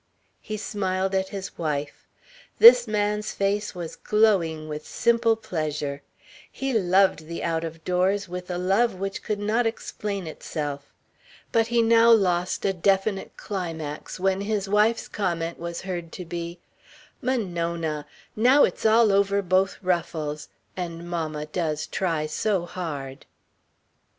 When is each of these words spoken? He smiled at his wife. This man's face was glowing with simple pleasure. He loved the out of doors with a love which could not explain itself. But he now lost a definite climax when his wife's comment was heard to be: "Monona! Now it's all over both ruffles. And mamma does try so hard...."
He 0.39 0.57
smiled 0.57 1.13
at 1.13 1.29
his 1.29 1.55
wife. 1.59 2.07
This 2.57 2.87
man's 2.87 3.33
face 3.33 3.75
was 3.75 3.95
glowing 3.95 4.67
with 4.67 4.83
simple 4.83 5.35
pleasure. 5.35 6.01
He 6.51 6.73
loved 6.73 7.27
the 7.27 7.43
out 7.43 7.63
of 7.63 7.83
doors 7.83 8.27
with 8.27 8.49
a 8.49 8.57
love 8.57 8.95
which 8.95 9.21
could 9.21 9.37
not 9.37 9.67
explain 9.67 10.25
itself. 10.25 10.91
But 11.51 11.67
he 11.67 11.83
now 11.83 12.09
lost 12.09 12.65
a 12.65 12.73
definite 12.73 13.37
climax 13.37 14.19
when 14.19 14.41
his 14.41 14.67
wife's 14.67 15.07
comment 15.07 15.59
was 15.59 15.81
heard 15.81 16.11
to 16.13 16.25
be: 16.25 16.57
"Monona! 17.21 18.07
Now 18.35 18.63
it's 18.63 18.87
all 18.87 19.11
over 19.13 19.43
both 19.43 19.77
ruffles. 19.83 20.49
And 20.75 21.07
mamma 21.07 21.45
does 21.45 21.85
try 21.85 22.25
so 22.25 22.65
hard...." 22.65 23.27